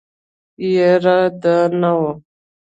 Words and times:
يره 0.73 1.17
دا 1.41 1.57
نو. 1.81 1.97